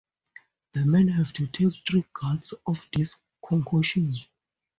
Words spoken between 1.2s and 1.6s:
to